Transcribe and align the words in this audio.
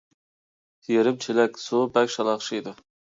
يېرىم 0.91 1.19
چېلەك 1.25 1.59
سۇ 1.65 1.83
بەك 1.99 2.09
شالاقشىيدۇ. 2.15 2.75